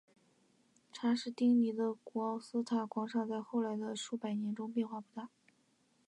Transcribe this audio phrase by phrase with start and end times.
[0.91, 5.29] 查士丁尼的奥古斯塔广场在后来的数百年中变化不大。